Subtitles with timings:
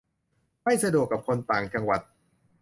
[0.63, 2.01] -ไม่สะดวกกับคนต่างจังหวัด